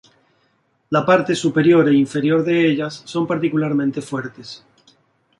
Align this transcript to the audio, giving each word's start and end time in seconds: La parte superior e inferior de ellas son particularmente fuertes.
La 0.89 1.05
parte 1.05 1.35
superior 1.35 1.87
e 1.87 1.93
inferior 1.93 2.43
de 2.43 2.55
ellas 2.67 3.03
son 3.05 3.27
particularmente 3.27 4.01
fuertes. 4.01 4.65